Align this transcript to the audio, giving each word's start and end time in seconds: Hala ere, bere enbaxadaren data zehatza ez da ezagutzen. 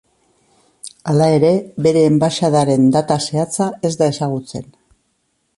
Hala 1.11 1.27
ere, 1.33 1.51
bere 1.87 2.03
enbaxadaren 2.13 2.89
data 2.97 3.21
zehatza 3.29 3.71
ez 3.91 3.95
da 4.03 4.11
ezagutzen. 4.15 4.71